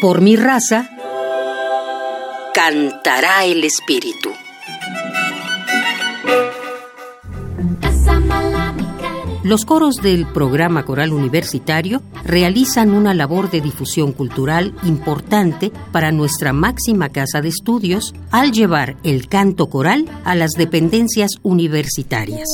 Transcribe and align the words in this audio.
Por 0.00 0.20
mi 0.20 0.36
raza, 0.36 0.88
cantará 2.54 3.44
el 3.44 3.64
espíritu. 3.64 4.30
Los 9.42 9.64
coros 9.64 9.96
del 9.96 10.24
programa 10.26 10.84
coral 10.84 11.12
universitario 11.12 12.00
realizan 12.24 12.92
una 12.92 13.12
labor 13.12 13.50
de 13.50 13.60
difusión 13.60 14.12
cultural 14.12 14.72
importante 14.84 15.72
para 15.90 16.12
nuestra 16.12 16.52
máxima 16.52 17.08
casa 17.08 17.40
de 17.40 17.48
estudios 17.48 18.14
al 18.30 18.52
llevar 18.52 18.96
el 19.02 19.26
canto 19.26 19.68
coral 19.68 20.04
a 20.24 20.36
las 20.36 20.52
dependencias 20.52 21.32
universitarias. 21.42 22.46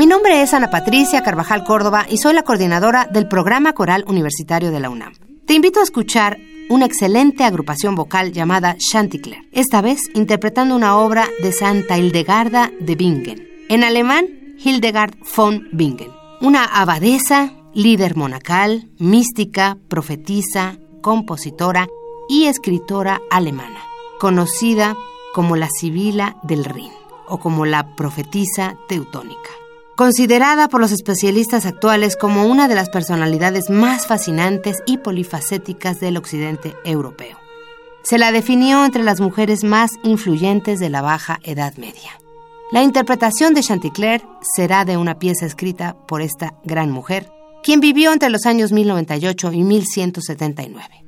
Mi 0.00 0.06
nombre 0.06 0.40
es 0.40 0.54
Ana 0.54 0.70
Patricia 0.70 1.22
Carvajal 1.22 1.62
Córdoba 1.62 2.06
y 2.08 2.16
soy 2.16 2.32
la 2.32 2.42
coordinadora 2.42 3.04
del 3.04 3.28
programa 3.28 3.74
coral 3.74 4.02
universitario 4.08 4.70
de 4.70 4.80
la 4.80 4.88
UNAM. 4.88 5.12
Te 5.44 5.52
invito 5.52 5.78
a 5.78 5.82
escuchar 5.82 6.38
una 6.70 6.86
excelente 6.86 7.44
agrupación 7.44 7.96
vocal 7.96 8.32
llamada 8.32 8.76
Chanticleer, 8.78 9.42
esta 9.52 9.82
vez 9.82 10.00
interpretando 10.14 10.74
una 10.74 10.96
obra 10.96 11.28
de 11.42 11.52
Santa 11.52 11.98
Hildegarda 11.98 12.72
de 12.80 12.94
Bingen, 12.94 13.46
en 13.68 13.84
alemán 13.84 14.26
Hildegard 14.64 15.18
von 15.36 15.68
Bingen, 15.70 16.10
una 16.40 16.64
abadesa, 16.64 17.52
líder 17.74 18.16
monacal, 18.16 18.88
mística, 18.98 19.76
profetisa, 19.88 20.78
compositora 21.02 21.88
y 22.26 22.46
escritora 22.46 23.20
alemana, 23.30 23.82
conocida 24.18 24.96
como 25.34 25.56
la 25.56 25.68
Sibila 25.68 26.38
del 26.42 26.64
Rin 26.64 26.92
o 27.28 27.38
como 27.38 27.66
la 27.66 27.94
profetisa 27.96 28.78
teutónica 28.88 29.50
considerada 30.00 30.68
por 30.70 30.80
los 30.80 30.92
especialistas 30.92 31.66
actuales 31.66 32.16
como 32.16 32.46
una 32.46 32.68
de 32.68 32.74
las 32.74 32.88
personalidades 32.88 33.68
más 33.68 34.06
fascinantes 34.06 34.78
y 34.86 34.96
polifacéticas 34.96 36.00
del 36.00 36.16
occidente 36.16 36.74
europeo. 36.86 37.36
Se 38.02 38.16
la 38.16 38.32
definió 38.32 38.82
entre 38.86 39.02
las 39.02 39.20
mujeres 39.20 39.62
más 39.62 39.90
influyentes 40.02 40.80
de 40.80 40.88
la 40.88 41.02
Baja 41.02 41.38
Edad 41.42 41.74
Media. 41.76 42.18
La 42.72 42.82
interpretación 42.82 43.52
de 43.52 43.60
Chanticleer 43.60 44.22
será 44.40 44.86
de 44.86 44.96
una 44.96 45.18
pieza 45.18 45.44
escrita 45.44 45.98
por 46.08 46.22
esta 46.22 46.54
gran 46.64 46.90
mujer, 46.90 47.30
quien 47.62 47.80
vivió 47.80 48.14
entre 48.14 48.30
los 48.30 48.46
años 48.46 48.72
1098 48.72 49.52
y 49.52 49.64
1179. 49.64 51.04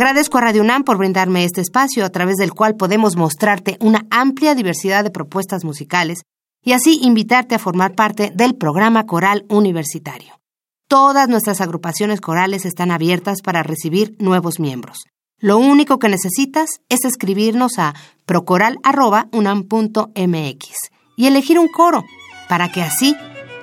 Agradezco 0.00 0.38
a 0.38 0.40
Radio 0.40 0.62
UNAM 0.62 0.84
por 0.84 0.96
brindarme 0.96 1.44
este 1.44 1.60
espacio 1.60 2.06
a 2.06 2.08
través 2.08 2.36
del 2.36 2.54
cual 2.54 2.74
podemos 2.74 3.16
mostrarte 3.16 3.76
una 3.80 4.06
amplia 4.10 4.54
diversidad 4.54 5.04
de 5.04 5.10
propuestas 5.10 5.62
musicales 5.62 6.22
y 6.64 6.72
así 6.72 6.98
invitarte 7.02 7.54
a 7.54 7.58
formar 7.58 7.94
parte 7.94 8.32
del 8.34 8.54
programa 8.54 9.04
coral 9.04 9.44
universitario. 9.50 10.40
Todas 10.88 11.28
nuestras 11.28 11.60
agrupaciones 11.60 12.22
corales 12.22 12.64
están 12.64 12.92
abiertas 12.92 13.42
para 13.42 13.62
recibir 13.62 14.16
nuevos 14.18 14.58
miembros. 14.58 15.00
Lo 15.38 15.58
único 15.58 15.98
que 15.98 16.08
necesitas 16.08 16.80
es 16.88 17.04
escribirnos 17.04 17.78
a 17.78 17.92
procoral.unam.mx 18.24 20.76
y 21.18 21.26
elegir 21.26 21.58
un 21.58 21.68
coro 21.68 22.06
para 22.48 22.72
que 22.72 22.80
así 22.80 23.14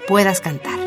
puedas 0.07 0.39
cantar. 0.39 0.86